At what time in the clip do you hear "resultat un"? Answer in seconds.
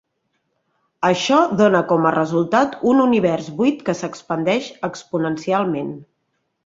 2.15-3.03